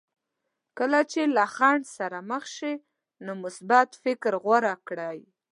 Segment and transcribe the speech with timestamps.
[0.77, 2.75] کله چې له خنډ سره مخ شئ
[3.25, 5.19] نو مثبت فکر غوره کړئ.